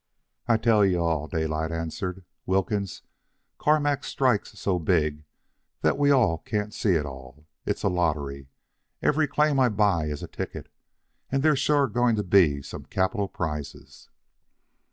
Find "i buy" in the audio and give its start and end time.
9.59-10.05